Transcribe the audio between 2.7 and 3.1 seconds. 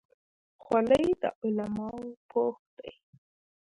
دی.